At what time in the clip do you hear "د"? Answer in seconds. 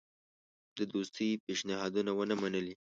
0.77-0.79